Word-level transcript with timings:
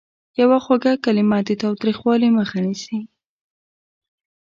یوه 0.41 0.57
خوږه 0.65 0.93
کلمه 1.03 1.37
د 1.47 1.49
تاوتریخوالي 1.61 2.29
مخه 2.37 2.59
نیسي. 2.65 2.99